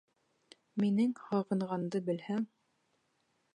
[0.83, 2.43] Минең һағынғанды белһәң!..